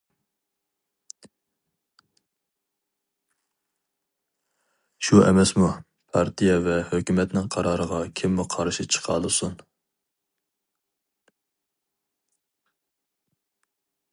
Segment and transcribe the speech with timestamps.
[5.09, 5.69] شۇ ئەمەسمۇ،
[6.15, 9.55] پارتىيە ۋە ھۆكۈمەتنىڭ قارارىغا كىممۇ قارشى چىقالىسۇن.